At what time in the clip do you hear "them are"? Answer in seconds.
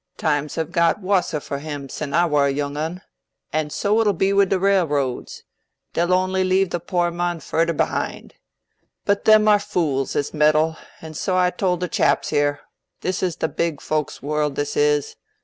9.25-9.59